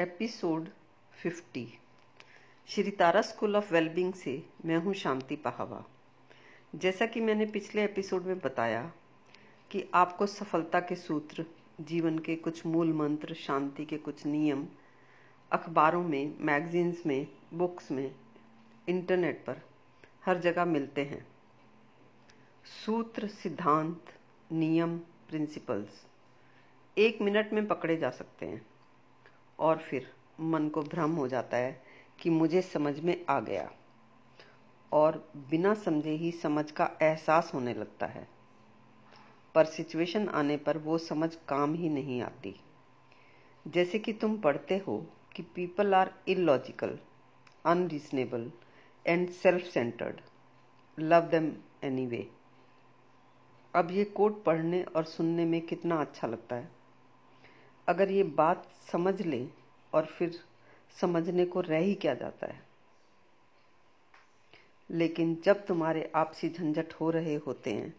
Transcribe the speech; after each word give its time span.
Episode 0.00 0.68
50 1.26 1.66
Shri 2.68 2.90
Tara 2.90 3.22
school 3.22 3.56
of 3.56 3.72
wellbeing 3.72 4.12
से 4.12 4.46
मैं 4.64 4.76
हूँ 4.76 4.94
शांति 4.94 5.36
पहावा। 5.36 5.84
जैसा 6.74 7.06
कि 7.06 7.20
मैंने 7.20 7.46
पिछले 7.46 7.84
एपिसोड 7.84 8.22
में 8.22 8.38
बताया 8.38 8.92
कि 9.70 9.90
आपको 9.94 10.26
सफलता 10.26 10.80
के 10.80 10.94
सूत्र, 10.94 11.46
जीवन 11.80 12.18
के 12.18 12.36
कुछ 12.36 12.66
मूल 12.66 12.92
मंत्र, 12.92 13.34
शांति 13.34 13.84
के 13.84 13.98
कुछ 13.98 14.26
नियम, 14.26 14.66
अखबारों 15.52 16.02
में 16.02 16.36
मैगजीन्स 16.38 17.06
में 17.06 17.26
बुक्स 17.54 17.90
में 17.90 18.14
इंटरनेट 18.88 19.44
पर 19.44 19.60
हर 20.24 20.38
जगह 20.38 20.64
मिलते 20.64 21.04
हैं। 21.04 21.26
सूत्र, 22.86 23.26
सिद्धांत, 23.26 24.04
नियम 24.52 24.98
प्रिंसिपल्स 24.98 26.06
एक 26.98 27.20
मिनट 27.20 27.52
में 27.52 27.66
पकड़े 27.66 27.96
जा 27.96 28.10
सकते 28.10 28.46
हैं। 28.46 28.69
और 29.60 29.78
फिर 29.78 30.14
मन 30.40 30.68
को 30.68 30.82
भ्रम 30.82 31.14
हो 31.14 31.28
जाता 31.28 31.56
है 31.56 31.82
कि 32.20 32.30
मुझे 32.30 32.62
समझ 32.62 33.00
में 33.00 33.26
आ 33.28 33.40
गया। 33.40 33.70
और 34.92 35.32
बिना 35.50 35.74
समझे 35.74 36.10
ही 36.10 36.32
समझ 36.32 36.70
का 36.70 36.90
एहसास 37.02 37.50
होने 37.54 37.74
लगता 37.74 38.06
है। 38.06 38.28
पर 39.54 39.64
सिचुएशन 39.64 40.28
आने 40.28 40.56
पर 40.56 40.78
वो 40.78 40.98
समझ 40.98 41.34
काम 41.34 41.74
ही 41.74 41.88
नहीं 41.88 42.22
आती। 42.22 42.60
जैसे 43.68 43.98
कि 43.98 44.12
तुम 44.12 44.38
पढ़ते 44.38 44.78
हो 44.78 45.06
कि 45.36 45.42
people 45.42 45.94
are 45.94 46.14
illogical 46.28 46.98
unreasonable 47.66 48.52
and 49.06 49.30
self 49.30 49.64
centred 49.64 50.20
love 50.98 51.20
them 51.20 51.52
anyway 51.84 52.30
अब 53.74 53.90
ये 53.90 54.04
कोट 54.04 54.44
पढ़ने 54.44 54.82
और 54.82 55.04
सुनने 55.04 55.44
में 55.44 55.60
कितना 55.60 56.00
अच्छा 56.00 56.26
लगता 56.26 56.56
है। 56.56 56.79
अगर 57.90 58.10
ये 58.10 58.22
बात 58.22 58.66
समझ 58.92 59.20
लें 59.20 59.48
और 59.92 60.06
फिर 60.06 60.38
समझने 60.96 61.44
को 61.44 61.60
रह 61.60 61.78
ही 61.78 61.94
क्या 61.94 62.14
जाता 62.14 62.46
है? 62.46 62.62
लेकिन 64.90 65.34
जब 65.44 65.64
तुम्हारे 65.66 66.10
आपसी 66.14 66.48
झंझट 66.48 66.92
हो 66.92 67.10
रहे 67.10 67.34
होते 67.36 67.72
हैं 67.72 67.94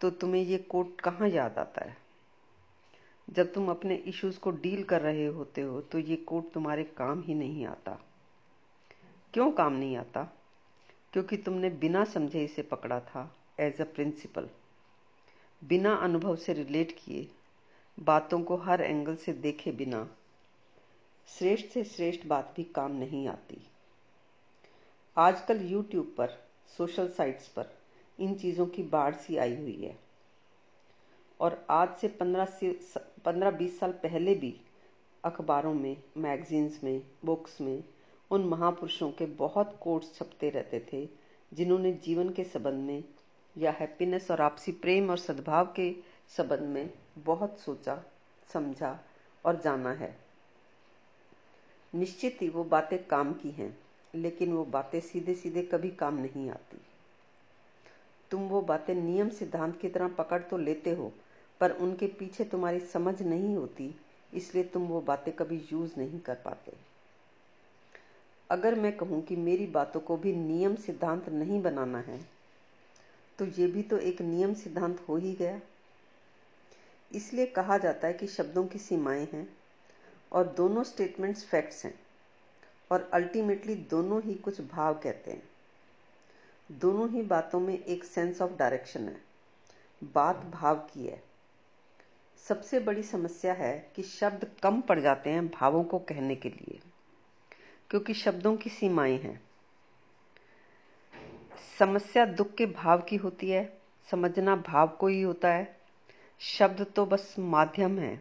तो 0.00 0.10
तुम्हें 0.10 0.42
ये 0.42 0.58
कोट 0.58 1.00
कहाँ 1.00 1.28
याद 1.28 1.58
आता 1.58 1.84
है? 1.84 1.96
जब 3.28 3.52
तुम 3.52 3.70
अपने 3.70 3.94
इश्यूज़ 4.06 4.38
को 4.38 4.50
डील 4.50 4.82
कर 4.84 5.00
रहे 5.00 5.26
होते 5.26 5.60
हो 5.60 5.80
तो 5.82 5.98
ये 5.98 6.16
कोट 6.16 6.52
तुम्हारे 6.52 6.84
काम 6.84 7.22
ही 7.22 7.34
नहीं 7.34 7.66
आता। 7.66 7.98
क्यों 9.34 9.50
काम 9.52 9.72
नहीं 9.72 9.96
आता? 9.96 10.22
क्योंकि 11.12 11.36
तुमने 11.36 11.70
बिना 11.70 12.04
समझे 12.04 12.44
इसे 12.44 12.62
पकड़ा 12.62 13.00
था 13.00 13.30
एज 13.60 13.80
अ 13.80 13.84
प्रिंसिपल 13.94 14.48
बिना 15.62 15.94
अनुभव 15.94 16.36
से 16.36 16.52
रिलेट 16.52 16.92
किए 16.98 17.26
बातों 17.98 18.40
को 18.42 18.56
हर 18.56 18.80
एंगल 18.80 19.16
से 19.16 19.32
देखे 19.32 19.72
बिना। 19.72 20.08
श्रेष्ठ 21.28 21.66
से 21.66 21.84
श्रेष्ठ 21.84 22.26
बात 22.26 22.52
भी 22.56 22.64
काम 22.64 22.92
नहीं 22.92 23.26
आती। 23.28 23.58
आजकल 25.16 25.60
यूट्यूब 25.62 26.14
पर 26.18 26.38
सोशल 26.76 27.08
साइट्स 27.08 27.48
पर 27.48 27.72
इन 28.18 28.34
चीज़ों 28.34 28.66
की 28.66 28.82
बाढ़ 28.82 29.14
सी 29.14 29.36
आई 29.36 29.56
हुई 29.56 29.76
है। 29.76 29.96
और 31.40 31.66
आज 31.70 31.96
से 31.96 32.08
पंद्रह 32.10 32.44
से 32.44 32.70
पंद्रह 33.24 33.50
बीस 33.50 33.78
साल 33.80 33.92
पहले 33.92 34.34
भी 34.34 34.54
अखबारों 35.24 35.74
में 35.74 35.96
मैगजीन्स 36.16 36.82
में 36.84 37.02
बुक्स 37.24 37.60
में 37.60 37.82
उन 38.30 38.44
महापुरुषों 38.44 39.10
के 39.10 39.26
बहुत 39.26 39.78
कोट्स 39.80 40.14
छपते 40.14 40.50
रहते 40.50 40.80
थे, 40.92 41.08
जिन्होंने 41.52 41.92
जीवन 42.04 42.30
के 42.30 42.44
संबंध 42.44 42.86
में 42.86 43.04
या 43.56 43.70
हैप्पीनेस 43.70 44.30
और 44.30 44.40
आपसी 44.40 44.72
प्रेम 44.72 45.10
और 45.10 45.18
सद्भाव 45.18 45.72
के 45.76 45.90
संबंध 46.28 46.60
में 46.60 46.90
बहुत 47.16 47.58
सोचा, 47.60 48.02
समझा 48.50 48.98
और 49.44 49.60
जाना 49.60 49.92
है। 49.92 50.14
निश्चित 51.92 52.38
ही 52.42 52.48
वो 52.48 52.64
बातें 52.64 52.98
काम 53.06 53.32
की 53.32 53.50
हैं, 53.50 53.76
लेकिन 54.14 54.52
वो 54.52 54.64
बातें 54.64 55.00
सीधे 55.00 55.34
सीधे 55.34 55.62
कभी 55.62 55.90
काम 55.90 56.18
नहीं 56.18 56.48
आती। 56.50 56.80
तुम 58.30 58.48
वो 58.48 58.60
बातें 58.62 58.94
नियम 58.94 59.28
सिद्धांत 59.28 59.78
की 59.80 59.88
तरह 59.88 60.08
पकड़ 60.08 60.40
तो 60.40 60.58
लेते 60.58 60.94
हो, 60.94 61.12
पर 61.60 61.70
उनके 61.72 62.06
पीछे 62.18 62.44
तुम्हारी 62.44 62.80
समझ 62.86 63.20
नहीं 63.22 63.54
होती, 63.56 63.94
इसलिए 64.32 64.64
तुम 64.64 64.82
वो 64.82 65.00
बातें 65.00 65.32
कभी 65.34 65.62
यूज़ 65.72 65.98
नहीं 65.98 66.20
कर 66.20 66.34
पाते। 66.34 66.72
अगर 68.50 68.74
मैं 68.74 68.96
कहूँ 68.96 69.20
कि 69.22 69.36
मेरी 69.36 69.66
बातों 69.66 70.00
को 70.00 70.16
भी 70.16 70.32
नियम 70.34 70.74
सिद्धांत 70.76 71.28
नहीं 71.28 71.60
बनाना 71.62 71.98
है 71.98 72.18
तो 73.38 73.44
ये 73.52 73.66
भी 73.66 73.82
तो 73.82 73.98
एक 74.00 74.20
नियम 74.22 74.52
सिद्धांत 74.54 75.04
हो 75.08 75.16
ही 75.16 75.32
गया। 75.32 75.60
इसलिए 77.10 77.46
कहा 77.46 77.78
जाता 77.78 78.06
है 78.06 78.12
कि 78.12 78.26
शब्दों 78.26 78.64
की 78.66 78.78
सीमाएँ 78.78 79.26
हैं 79.32 79.48
और 80.32 80.46
दोनों 80.46 80.82
स्टेटमेंट्स 80.82 81.44
फैक्ट्स 81.44 81.84
हैं 81.84 81.94
और 82.90 83.10
अल्टीमेटली 83.14 83.74
दोनों 83.90 84.22
ही 84.22 84.34
कुछ 84.34 84.60
भाव 84.60 84.94
कहते 84.94 85.30
हैं। 85.30 85.42
दोनों 86.70 87.08
ही 87.10 87.22
बातों 87.22 87.60
में 87.60 87.78
एक 87.78 88.04
सेंस 88.04 88.42
ऑफ़ 88.42 88.52
डायरेक्शन 88.52 89.08
है। 89.08 89.20
बात 90.02 90.36
भाव 90.36 90.76
की 90.76 91.06
है। 91.06 91.22
सबसे 92.44 92.80
बड़ी 92.80 93.02
समस्या 93.02 93.52
है 93.52 93.92
कि 93.96 94.02
शब्द 94.02 94.50
कम 94.62 94.80
पड़ 94.80 94.98
जाते 95.00 95.30
हैं 95.30 95.46
भावों 95.48 95.82
को 95.84 95.98
कहने 95.98 96.34
के 96.34 96.48
लिए, 96.48 96.78
क्योंकि 97.90 98.14
शब्दों 98.14 98.56
की 98.56 98.70
सीमाएँ 98.70 99.18
हैं। 99.18 99.40
समस्या 101.78 102.24
दुख 102.26 102.54
के 102.54 102.66
भाव 102.66 103.00
की 103.00 103.16
होती 103.16 103.50
है, 103.50 103.78
समझना 104.10 104.56
भाव 104.56 104.88
को 104.88 105.06
ही 105.06 105.22
होता 105.22 105.48
है 105.48 105.76
शब्द 106.40 106.86
तो 106.96 107.04
बस 107.06 107.34
माध्यम 107.38 107.98
है। 107.98 108.18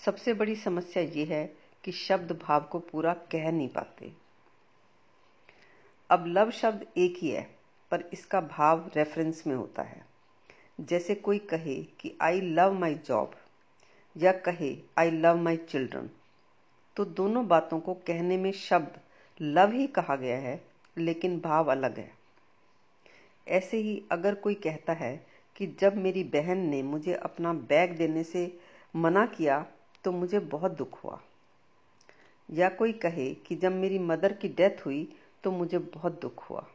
सबसे 0.00 0.32
बड़ी 0.34 0.54
समस्या 0.56 1.02
ये 1.02 1.24
है 1.24 1.44
कि 1.84 1.92
शब्द 1.92 2.32
भाव 2.42 2.60
को 2.62 2.78
पूरा 2.78 3.12
कह 3.32 3.50
नहीं 3.50 3.68
पाते। 3.68 4.12
अब 6.10 6.24
लव 6.26 6.50
शब्द 6.50 6.86
एक 6.96 7.16
ही 7.18 7.30
है, 7.30 7.42
पर 7.92 8.08
इसका 8.12 8.40
भाव 8.40 8.90
रेफरेंस 8.96 9.42
में 9.46 9.54
होता 9.54 9.82
है। 9.82 10.04
जैसे 10.80 11.14
कोई 11.14 11.38
कहे 11.38 11.74
कि 12.00 12.16
आई 12.22 12.40
लव 12.40 12.72
माई 12.72 12.94
जॉब 13.06 13.34
या 14.16 14.32
कहे 14.32 14.76
आई 14.98 15.10
लव 15.10 15.36
माई 15.36 15.56
चिल्ड्रन 15.56 16.10
तो 16.96 17.04
दोनों 17.04 17.46
बातों 17.48 17.80
को 17.80 17.94
कहने 18.06 18.36
में 18.36 18.50
शब्द 18.52 19.00
लव 19.40 19.72
ही 19.72 19.86
कहा 19.86 20.16
गया 20.16 20.36
है, 20.38 20.60
लेकिन 20.96 21.38
भाव 21.40 21.70
अलग 21.70 21.98
है। 21.98 22.10
ऐसे 23.46 23.76
ही 23.76 24.02
अगर 24.12 24.34
कोई 24.34 24.54
कहता 24.54 24.92
है 24.92 25.14
कि 25.56 25.66
जब 25.80 25.96
मेरी 25.96 26.24
बहन 26.24 26.58
ने 26.58 26.82
मुझे 26.82 27.14
अपना 27.14 27.52
बैग 27.68 27.96
देने 27.96 28.22
से 28.24 28.60
मना 28.96 29.26
किया 29.26 29.64
तो 30.04 30.12
मुझे 30.12 30.38
बहुत 30.38 30.72
दुख 30.72 31.02
हुआ। 31.04 31.20
या 32.48 32.68
कोई 32.68 32.92
कहे 32.92 33.32
कि 33.36 33.56
जब 33.56 33.72
मेरी 33.72 33.98
मदर 33.98 34.32
की 34.32 34.48
डेथ 34.48 34.84
हुई 34.86 35.08
तो 35.44 35.50
मुझे 35.50 35.78
बहुत 35.78 36.20
दुख 36.20 36.50
हुआ। 36.50 36.66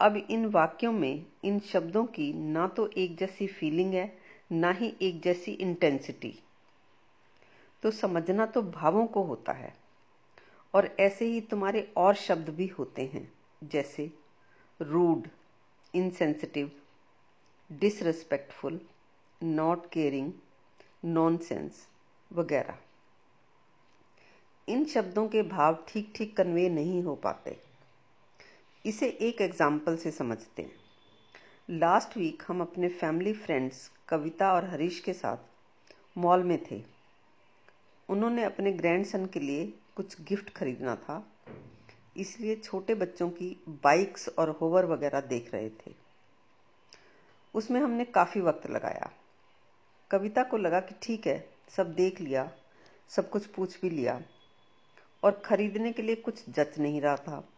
अब 0.00 0.16
इन 0.16 0.46
वाक्यों 0.46 0.92
में, 0.92 1.24
इन 1.44 1.58
शब्दों 1.60 2.04
की 2.06 2.32
ना 2.32 2.66
तो 2.66 2.88
एक 2.88 3.16
जैसी 3.16 3.46
फीलिंग 3.46 3.94
है, 3.94 4.12
ना 4.52 4.70
ही 4.70 4.94
एक 5.02 5.20
जैसी 5.22 5.52
इंटेंसिटी 5.52 6.34
तो 7.82 7.90
समझना 7.90 8.46
तो 8.46 8.62
भावों 8.62 9.06
को 9.06 9.22
होता 9.22 9.52
है, 9.52 9.72
और 10.74 10.96
ऐसे 11.00 11.24
ही 11.24 11.40
तुम्हारे 11.40 11.92
और 11.96 12.14
शब्द 12.14 12.48
भी 12.48 12.66
होते 12.68 13.10
हैं, 13.14 13.32
जैसे 13.64 14.10
rude 14.80 15.28
insensitive 15.94 16.70
disrespectful 17.70 18.80
not 19.40 19.86
caring 19.92 20.32
nonsense 21.04 21.86
वगैरह। 22.30 22.78
इन 24.68 24.84
शब्दों 24.84 25.26
के 25.28 25.42
भाव 25.42 25.78
ठीक 25.88 26.12
ठीक 26.16 26.36
कन्वे 26.36 26.68
नहीं 26.68 27.02
हो 27.02 27.14
पाते। 27.14 27.56
इसे 28.84 29.08
एक 29.20 29.40
एग्ज़ाम्पल 29.40 29.96
से 29.96 30.10
समझते 30.10 30.62
हैं। 30.62 31.78
लास्ट 31.78 32.16
वीक 32.16 32.42
हम 32.48 32.60
अपने 32.60 32.88
फैमिली 32.90 33.32
फ्रेंड्स 33.32 33.90
कविता 34.08 34.52
और 34.52 34.64
हरीश 34.64 35.00
के 35.00 35.12
साथ 35.12 36.18
मॉल 36.18 36.42
में 36.42 36.58
थे। 36.70 36.82
उन्होंने 38.08 38.44
अपने 38.44 38.72
ग्रैंडसन 38.72 39.26
के 39.26 39.40
लिए 39.40 39.72
कुछ 39.96 40.20
गिफ्ट 40.20 40.50
खरीदना 40.50 40.94
था। 40.98 41.24
इसलिए 42.16 42.56
छोटे 42.56 42.94
बच्चों 42.94 43.28
की 43.30 43.56
बाइक्स 43.84 44.28
और 44.28 44.50
होवर 44.50 44.86
वगैरह 44.86 45.20
देख 45.20 45.52
रहे 45.54 45.68
थे। 45.70 45.94
उसमें 47.54 47.80
हमने 47.80 48.04
काफ़ी 48.04 48.40
वक्त 48.40 48.70
लगाया। 48.70 49.10
कविता 50.10 50.42
को 50.42 50.56
लगा 50.56 50.80
कि 50.80 50.94
ठीक 51.02 51.26
है, 51.26 51.48
सब 51.68 51.94
देख 51.94 52.20
लिया, 52.20 52.50
सब 53.08 53.30
कुछ 53.30 53.46
पूछ 53.46 53.80
भी 53.80 53.90
लिया, 53.90 54.22
और 55.22 55.42
खरीदने 55.44 55.92
के 55.92 56.02
लिए 56.02 56.14
कुछ 56.14 56.50
जच 56.50 56.78
नहीं 56.78 57.00
रहा 57.00 57.16
था। 57.16 57.48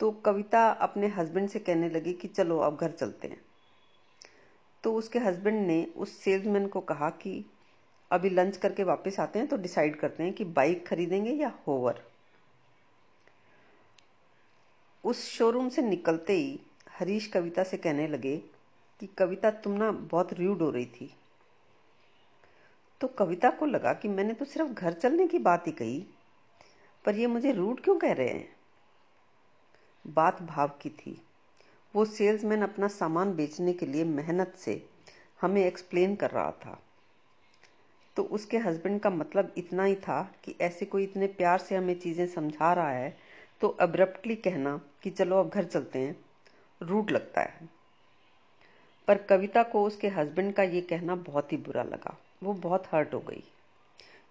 तो 0.00 0.10
कविता 0.10 0.70
अपने 0.70 1.06
हस्बैंड 1.06 1.48
से 1.48 1.58
कहने 1.58 1.88
लगी 1.88 2.12
कि 2.12 2.28
चलो 2.28 2.58
अब 2.58 2.76
घर 2.76 2.90
चलते 2.90 3.28
हैं। 3.28 3.40
तो 4.84 4.94
उसके 4.94 5.18
हस्बैंड 5.18 5.66
ने 5.66 5.92
उस 5.96 6.18
सेल्समैन 6.18 6.66
को 6.68 6.80
कहा 6.80 7.10
कि 7.10 7.44
अभी 8.10 8.30
लंच 8.30 8.56
करके 8.56 8.84
वापस 8.84 9.20
आते 9.20 9.38
हैं 9.38 9.48
तो 9.48 9.56
डिसाइड 9.56 9.96
करते 9.96 10.22
हैं 10.22 10.32
कि 10.32 10.44
बाइक 10.44 10.86
खरीदेंगे 10.86 11.30
या 11.30 11.52
होवर। 11.66 12.02
उस 15.04 15.30
शोरूम 15.30 15.68
से 15.68 15.82
निकलते 15.82 16.32
ही 16.32 16.60
हरीश 16.98 17.26
कविता 17.26 17.62
से 17.62 17.76
कहने 17.76 18.06
लगे 18.08 18.36
कि 19.00 19.06
कविता 19.06 19.50
तुम 19.50 19.72
ना 19.72 19.90
बहुत 19.92 20.32
रूड 20.32 20.62
हो 20.62 20.70
रही 20.70 20.86
थी। 20.86 21.14
तो 23.00 23.08
कविता 23.08 23.50
को 23.50 23.66
लगा 23.66 23.92
कि 23.92 24.08
मैंने 24.08 24.34
तो 24.34 24.44
सिर्फ़ 24.44 24.70
घर 24.70 24.92
चलने 24.92 25.26
की 25.26 25.38
बात 25.38 25.66
ही 25.66 25.72
कही, 25.72 26.06
पर 27.04 27.14
ये 27.14 27.26
मुझे 27.26 27.52
रूट 27.52 27.80
क्यों 27.80 27.98
कह 27.98 28.12
रहे 28.12 28.28
हैं? 28.28 28.56
बात 30.06 30.42
भाव 30.42 30.68
की 30.82 30.90
थी। 30.90 31.22
वो 31.94 32.04
सेल्समैन 32.04 32.62
अपना 32.62 32.88
सामान 32.88 33.34
बेचने 33.34 33.72
के 33.72 33.86
लिए 33.86 34.04
मेहनत 34.04 34.54
से 34.56 34.88
हमें 35.40 35.64
एक्सप्लेन 35.66 36.16
कर 36.16 36.30
रहा 36.30 36.50
था। 36.50 36.82
तो 38.16 38.22
उसके 38.22 38.58
हस्बैंड 38.58 39.00
का 39.00 39.10
मतलब 39.10 39.54
इतना 39.58 39.84
ही 39.84 39.94
था 39.94 40.22
कि 40.44 40.54
ऐसे 40.60 40.86
कोई 40.86 41.04
इतने 41.04 41.26
प्यार 41.26 41.58
से 41.58 41.76
हमें 41.76 41.98
चीज़ें 41.98 42.26
समझा 42.26 42.72
रहा 42.72 42.90
है 42.90 43.16
तो 43.60 43.68
अब्रप्टली 43.68 44.36
कहना 44.36 44.80
कि 45.02 45.10
चलो 45.10 45.40
अब 45.40 45.48
घर 45.48 45.64
चलते 45.64 45.98
हैं। 45.98 46.21
रूट 46.82 47.10
लगता 47.10 47.40
है। 47.40 47.68
पर 49.08 49.18
कविता 49.18 49.62
को 49.62 49.84
उसके 49.84 50.08
हस्बैंड 50.08 50.54
का 50.54 50.62
ये 50.62 50.80
कहना 50.80 51.14
बहुत 51.14 51.52
ही 51.52 51.56
बुरा 51.56 51.82
लगा। 51.82 52.18
वो 52.42 52.52
बहुत 52.52 52.86
हर्ट 52.92 53.14
हो 53.14 53.20
गई। 53.20 53.44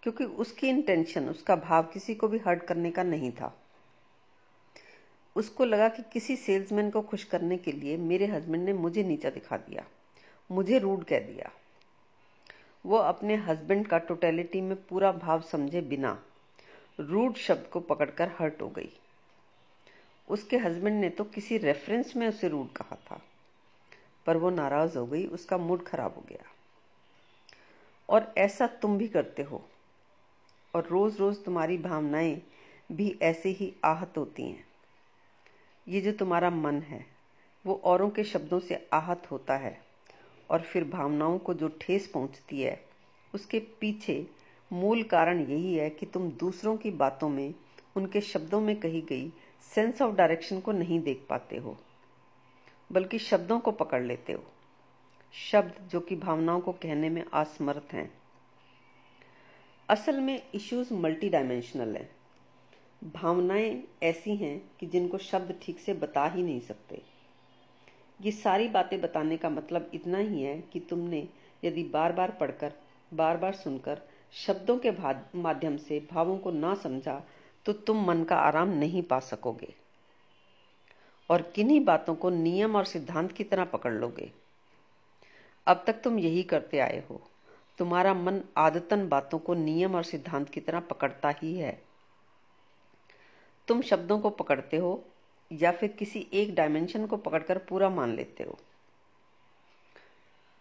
क्योंकि 0.03 0.24
उसकी 0.24 0.69
इंटेंशन 0.69 1.30
उसका 1.30 1.56
भाव 1.56 1.83
किसी 1.83 2.15
को 2.15 2.27
भी 2.27 2.38
हर्ट 2.38 2.63
करने 2.63 2.92
का 2.92 3.03
नहीं 3.03 3.31
था। 3.31 3.57
उसको 5.36 5.65
लगा 5.65 5.89
कि 5.89 6.03
किसी 6.13 6.36
सेल्समैन 6.36 6.89
को 6.89 7.01
खुश 7.01 7.24
करने 7.24 7.57
के 7.57 7.71
लिए 7.71 7.98
मेरे 7.98 8.25
हस्बैंड 8.25 8.63
ने 8.63 8.74
मुझे 8.74 9.03
नीचा 9.03 9.30
दिखा 9.30 9.57
दिया, 9.57 9.83
मुझे 10.51 10.80
रूड 10.80 11.03
कह 11.03 11.19
दिया। 11.19 11.51
वो 12.86 12.98
अपने 12.98 13.36
हस्बैंड 13.36 13.88
का 13.88 13.98
टोटेलिटी 13.98 14.62
में 14.62 14.86
पूरा 14.86 15.12
भाव 15.12 15.42
समझे 15.42 15.81
बिना 15.81 16.24
रूड 17.00 17.36
शब्द 17.36 17.68
को 17.68 17.80
पकड़कर 17.80 18.31
हर्ट 18.39 18.62
हो 18.62 18.69
गई। 18.69 18.89
उसके 20.28 20.58
हस्बैंड 20.58 21.00
ने 21.02 21.10
तो 21.10 21.24
किसी 21.24 21.58
रेफरेंस 21.58 22.16
में 22.16 22.28
उसे 22.28 22.48
रूड 22.48 22.72
कहा 22.72 22.96
था, 22.96 23.22
पर 24.26 24.38
वो 24.38 24.50
नाराज़ 24.50 24.98
हो 24.98 25.06
गई, 25.06 25.26
उसका 25.26 25.58
मूड 25.58 25.86
खराब 25.86 26.16
हो 26.16 26.24
गया। 26.30 26.46
और 28.10 28.34
ऐसा 28.38 28.68
तुम 28.68 28.98
भी 28.98 29.08
करते 29.08 29.44
हो, 29.44 29.62
और 30.74 30.88
रोज 30.88 31.18
रोज 31.18 31.44
तुम्हारी 31.44 31.78
भावनाएँ 31.78 32.42
भी 32.92 33.16
ऐसे 33.22 33.50
ही 33.50 33.74
आहत 33.84 34.18
होती 34.18 34.44
हैं। 34.44 34.66
ये 35.88 36.02
जो 36.02 36.12
तुम्हारा 36.12 36.50
मन 36.50 36.82
है, 36.82 37.06
वो 37.66 37.82
औरों 37.84 38.10
के 38.10 38.24
शब्दों 38.24 38.60
से 38.60 38.88
आहत 38.94 39.32
होता 39.32 39.58
है, 39.58 39.78
और 40.50 40.62
फिर 40.62 40.84
भावनाओं 40.84 41.38
को 41.38 41.54
जो 41.54 41.68
ठेस 41.82 42.08
पहुँचती 42.08 42.62
है, 42.62 42.80
उसके 43.34 43.60
पीछे 43.60 44.26
मूल 44.72 45.04
कारण 45.04 45.40
यही 45.40 45.76
है 45.76 45.90
कि 45.90 46.06
तुम 46.06 46.30
दूसरों 46.32 46.76
की 46.78 46.92
बातों 46.92 47.30
में, 47.30 47.54
उनके 47.96 48.22
शब्दों 48.22 48.62
में 48.62 48.80
कही 48.80 49.02
गई 49.02 49.32
सेंस 49.72 50.02
ऑफ़ 50.02 50.16
डायरेक्शन 50.16 50.60
को 50.60 50.72
नहीं 50.72 51.00
देख 51.00 51.26
पाते 51.30 51.58
हो, 51.58 51.78
बल्कि 52.92 53.20
शब्दों 53.20 53.60
को 53.60 53.72
पकड़ 53.72 54.02
लेते 54.04 54.34
हो। 54.34 54.44
शब्द 55.34 55.88
जो 55.90 56.00
कि 56.00 56.16
भावनाओं 56.16 56.60
को 56.60 56.72
कहने 56.74 57.10
में 57.10 57.24
असमर्थ 57.34 57.94
हैं। 57.94 58.12
असल 59.90 60.20
में 60.20 60.42
इश्यूज़ 60.56 60.94
मल्टी 60.94 61.30
डायमेंशनल 61.30 61.96
है। 61.96 62.10
भावनाएँ 63.04 63.84
ऐसी 64.04 64.36
हैं 64.36 64.62
कि 64.80 64.86
जिनको 64.86 65.18
शब्द 65.18 65.60
ठीक 65.62 65.80
से 65.80 65.94
बता 65.94 66.26
ही 66.26 66.44
नहीं 66.44 66.60
सकते। 66.60 67.02
ये 68.20 68.32
सारी 68.32 68.68
बातें 68.68 69.00
बताने 69.02 69.38
का 69.38 69.50
मतलब 69.50 69.92
इतना 69.94 70.18
ही 70.18 70.42
है 70.44 70.60
कि 70.74 70.80
तुमने 70.80 71.28
यदि 71.64 71.84
बार 71.84 72.12
बार 72.12 72.32
पढ़कर 72.32 72.74
बार 73.14 73.38
बार 73.38 73.54
सुनकर 73.54 74.02
शब्दों 74.36 74.78
के 74.78 74.92
माध्यम 75.40 75.78
से 75.78 76.00
भावों 76.12 76.38
को 76.38 76.52
ना 76.52 76.74
समझा 76.74 77.22
तो 77.66 77.74
तुम 77.74 78.06
मन 78.06 78.24
का 78.24 78.36
आराम 78.36 78.69
नहीं 78.69 79.04
पा 79.04 79.19
सकोगे। 79.19 79.75
और 81.30 81.42
किन्हीं 81.42 81.86
बातों 81.86 82.16
को 82.16 82.30
नियम 82.30 82.75
और 82.75 82.86
सिद्धांत 82.86 83.31
की 83.31 83.44
तरह 83.44 83.66
पकड़ 83.66 83.94
लोगे। 83.94 84.31
अब 85.68 85.84
तक 85.88 85.94
तुम 85.94 86.19
यही 86.19 86.44
करते 86.44 86.80
आए 86.80 87.04
हो। 87.10 87.22
तुम्हारा 87.78 88.13
मन 88.13 88.42
आदतन 88.58 89.10
बातों 89.10 89.40
को 89.40 89.54
नियम 89.54 89.96
और 89.96 90.04
सिद्धांत 90.04 90.50
की 90.50 90.60
तरह 90.60 90.80
पकड़ता 90.80 91.30
ही 91.30 91.56
है। 91.56 91.81
तुम 93.68 93.81
शब्दों 93.81 94.19
को 94.19 94.30
पकड़ते 94.30 94.78
हो 94.78 95.06
या 95.52 95.72
फिर 95.72 95.92
किसी 95.92 96.28
एक 96.34 96.56
डायमेंशन 96.56 97.06
को 97.06 97.18
पकड़कर 97.18 97.58
पूरा 97.58 97.90
मान 97.90 98.16
लेते 98.16 98.44
हो। 98.44 98.60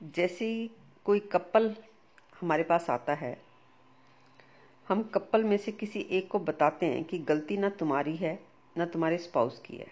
जैसे 0.02 0.70
कोई 1.05 1.20
कपल 1.20 1.76
हमारे 2.41 2.62
पास 2.62 2.91
आता 2.91 3.14
है 3.14 3.43
हम 4.90 5.02
कपल 5.02 5.44
में 5.44 5.56
से 5.56 5.72
किसी 5.72 6.00
एक 6.00 6.28
को 6.28 6.38
बताते 6.38 6.87
हैं 6.87 7.04
कि 7.04 7.19
गलती 7.19 7.56
ना 7.56 7.69
तुम्हारी 7.69 8.16
है, 8.16 8.40
ना 8.78 8.87
तुम्हारे 8.87 9.19
स्पाउस 9.19 9.58
की 9.58 9.76
है। 9.76 9.87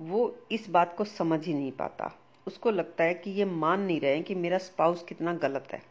वो 0.00 0.38
इस 0.52 0.70
बात 0.70 0.96
को 0.96 1.04
समझ 1.04 1.46
ही 1.46 1.54
नहीं 1.54 1.72
पाता। 1.72 2.18
उसको 2.46 2.70
लगता 2.70 3.04
है 3.04 3.14
कि 3.14 3.30
ये 3.30 3.44
मान 3.44 3.80
नहीं 3.80 4.00
रहे 4.00 4.22
कि 4.22 4.34
मेरा 4.34 4.58
स्पाउस 4.58 5.02
कितना 5.02 5.34
गलत 5.34 5.68
है। 5.72 5.82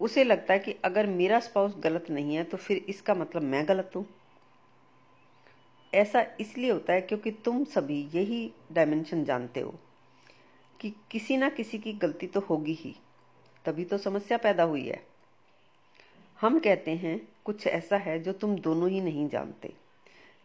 उसे 0.00 0.24
लगता 0.24 0.52
है 0.52 0.58
कि 0.58 0.72
अगर 0.84 1.06
मेरा 1.06 1.40
स्पाउस 1.40 1.74
गलत 1.78 2.06
नहीं 2.10 2.36
है 2.36 2.44
तो 2.44 2.56
फिर 2.56 2.76
इसका 2.76 3.14
मतलब 3.14 3.42
मैं 3.42 3.68
गलत 3.68 3.90
हूँ। 3.96 4.06
ऐसा 5.94 6.26
इसलिए 6.40 6.70
होता 6.70 6.92
है 6.92 7.00
क्योंकि 7.00 7.30
तुम 7.30 7.64
सभी 7.64 8.10
यही 8.14 8.52
डायमेंशन 8.72 9.24
जानते 9.24 9.60
हो 9.60 9.74
कि 10.80 10.94
किसी 11.10 11.36
ना 11.36 11.48
किसी 11.48 11.78
की 11.78 11.92
गलती 11.92 12.26
तो 12.26 12.40
होगी 12.40 12.74
ही। 12.74 12.96
तभी 13.64 13.84
तो 13.84 13.98
समस्या 13.98 14.38
पैदा 14.38 14.62
हुई 14.62 14.86
है। 14.86 15.05
हम 16.40 16.58
कहते 16.58 16.90
हैं, 16.90 17.28
कुछ 17.44 17.66
ऐसा 17.66 17.96
है 17.96 18.18
जो 18.18 18.32
तुम 18.32 18.58
दोनों 18.58 18.90
ही 18.90 19.00
नहीं 19.00 19.28
जानते। 19.28 19.72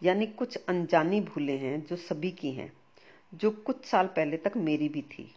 यानी 0.04 0.28
कुछ 0.28 0.58
अनजानी 0.58 1.22
भूले 1.22 1.58
हैं 1.58 1.86
जो 1.86 1.96
सभी 1.96 2.32
की 2.32 2.52
हैं, 2.52 2.74
जो 3.34 3.52
कुछ 3.52 3.86
साल 3.86 4.08
पहले 4.08 4.38
तक 4.38 4.54
मेरी 4.58 4.90
भी 4.90 5.02
थी। 5.02 5.36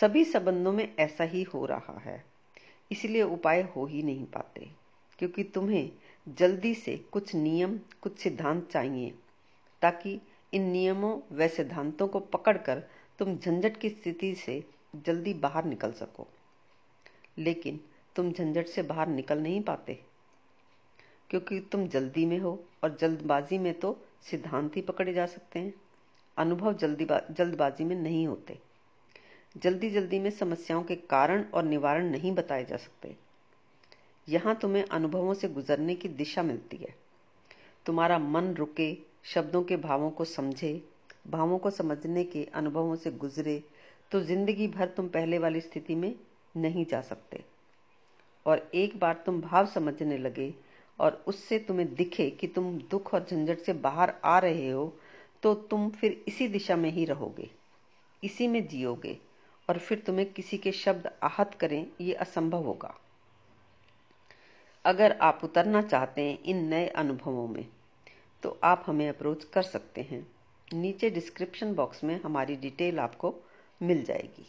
सभी 0.00 0.24
संबंधों 0.24 0.72
में 0.72 0.96
ऐसा 0.98 1.24
ही 1.24 1.42
हो 1.42 1.66
रहा 1.66 1.98
है। 1.98 2.24
इसलिए 2.92 3.22
उपाय 3.22 3.62
हो 3.62 3.86
ही 3.86 4.02
नहीं 4.02 4.24
पाते, 4.24 4.70
क्योंकि 5.18 5.44
तुम्हें 5.44 5.92
जल्दी 6.28 6.74
से 6.74 6.96
कुछ 6.96 7.34
नियम, 7.34 7.80
कुछ 8.00 8.18
सिद्धांत 8.18 8.68
चाहिए, 8.70 9.14
ताकि 9.82 10.20
इन 10.52 10.62
नियमों 10.62 11.20
व 11.32 11.48
सिद्धांतों 11.48 12.08
को 12.08 12.20
पकड़कर 12.20 12.82
तुम 13.18 13.36
झंझट 13.36 13.76
की 13.76 13.88
स्थिति 13.88 14.34
से 14.34 14.64
जल्दी 14.96 15.34
बाहर 15.34 15.64
निकल 15.64 15.92
सको। 15.92 16.28
लेकिन 17.38 17.80
तुम 18.16 18.32
झंझट 18.32 18.66
से 18.66 18.82
बाहर 18.82 19.08
निकल 19.08 19.38
नहीं 19.38 19.60
पाते। 19.62 19.98
क्योंकि 21.30 21.60
तुम 21.72 21.86
जल्दी 21.88 22.26
में 22.26 22.38
हो 22.38 22.58
और 22.84 22.96
जल्दबाजी 23.00 23.58
में 23.58 23.72
तो 23.80 23.96
सिद्धांत 24.22 24.76
ही 24.76 24.82
पकड़े 24.82 25.12
जा 25.12 25.26
सकते 25.26 25.58
हैं। 25.58 25.74
अनुभव 26.36 26.72
जल्दी 26.72 27.06
जल्दबाजी 27.30 27.84
में 27.84 27.96
नहीं 27.96 28.26
होते। 28.26 28.58
जल्दी 29.56 29.90
जल्दी 29.90 30.18
में 30.18 30.30
समस्याओं 30.30 30.82
के 30.82 30.96
कारण 30.96 31.44
और 31.44 31.64
निवारण 31.64 32.10
नहीं 32.10 32.32
बताए 32.32 32.64
जा 32.64 32.76
सकते। 32.76 33.16
यहाँ 34.28 34.54
तुम्हें 34.54 34.84
अनुभवों 34.84 35.34
से 35.34 35.48
गुजरने 35.48 35.94
की 35.94 36.08
दिशा 36.08 36.42
मिलती 36.42 36.76
है। 36.76 36.94
तुम्हारा 37.86 38.18
मन 38.18 38.54
रुके, 38.54 38.96
शब्दों 39.24 39.62
के 39.62 39.76
भावों 39.76 40.10
को 40.10 40.24
समझे, 40.24 40.82
भावों 41.26 41.58
को 41.58 41.70
समझने 41.70 42.24
के 42.24 42.44
अनुभवों 42.54 42.96
से 42.96 43.10
गुजरे 43.10 43.62
तो 44.12 44.20
ज़िंदगी 44.20 44.68
भर 44.68 44.88
तुम 44.88 45.08
पहले 45.08 45.38
वाली 45.38 45.60
स्थिति 45.60 45.94
में 45.94 46.14
नहीं 46.56 46.84
जा 46.86 47.00
सकते। 47.00 47.44
और 48.46 48.70
एक 48.74 48.98
बार 48.98 49.22
तुम 49.26 49.40
भाव 49.40 49.66
समझने 49.66 50.18
लगे 50.18 50.52
और 50.98 51.22
उससे 51.26 51.58
तुम्हें 51.58 51.94
दिखे 51.94 52.28
कि 52.30 52.46
तुम 52.46 52.76
दुख 52.90 53.12
और 53.14 53.26
झंझट 53.30 53.58
से 53.58 53.72
बाहर 53.72 54.14
आ 54.24 54.38
रहे 54.38 54.70
हो 54.70 54.92
तो 55.42 55.54
तुम 55.54 55.88
फिर 55.90 56.24
इसी 56.28 56.48
दिशा 56.48 56.76
में 56.76 56.90
ही 56.90 57.04
रहोगे, 57.04 57.48
इसी 58.22 58.48
में 58.48 58.66
जियोगे 58.68 59.16
और 59.68 59.78
फिर 59.78 60.02
तुम्हें 60.06 60.32
किसी 60.32 60.58
के 60.58 60.72
शब्द 60.72 61.10
आहत 61.22 61.54
करें, 61.54 61.86
ये 62.00 62.12
असंभव 62.14 62.64
होगा। 62.64 62.94
अगर 64.84 65.16
आप 65.22 65.40
उतरना 65.44 65.82
चाहते 65.82 66.22
हैं 66.22 66.38
इन 66.42 66.64
नए 66.64 66.86
अनुभवों 66.88 67.46
में 67.48 67.66
तो 68.42 68.58
आप 68.64 68.84
हमें 68.86 69.08
अप्रोच 69.08 69.44
कर 69.44 69.62
सकते 69.62 70.02
हैं। 70.02 70.26
नीचे 70.68 71.10
डिस्क्रिप्शन 71.10 71.74
बॉक्स 71.74 72.02
में 72.04 72.20
हमारी 72.22 72.56
डिटेल 72.56 72.98
आपको 72.98 73.34
मिल 73.80 74.02
जाएगी। 74.04 74.46